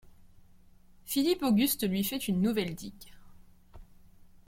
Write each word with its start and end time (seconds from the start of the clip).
Philippe-Auguste 1.05 1.85
lui 1.87 2.03
fait 2.03 2.17
une 2.27 2.41
nouvelle 2.41 2.73
digue. 2.73 3.13